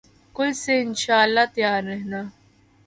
کل 0.35 0.49
سے 0.63 0.73
ان 0.81 0.91
شاءاللہ 1.03 1.45
تیار 1.55 1.81
رہنا 1.83 2.21